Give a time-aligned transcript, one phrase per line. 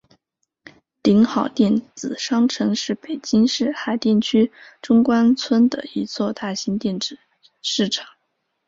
[1.03, 7.19] 鼎好电子商城是北京市海淀区中关村的一座大型电子
[7.61, 8.07] 市场。